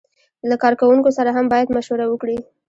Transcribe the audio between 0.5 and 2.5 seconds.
کارکوونکو سره هم باید مشوره وکړي.